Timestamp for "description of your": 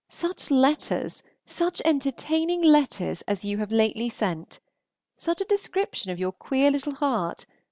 5.45-6.31